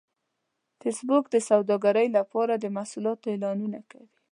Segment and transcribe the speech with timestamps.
[0.81, 4.09] فېسبوک د سوداګرۍ لپاره د محصولاتو اعلانونه کوي